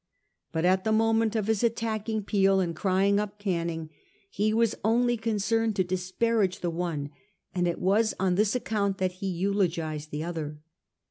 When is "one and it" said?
6.71-7.77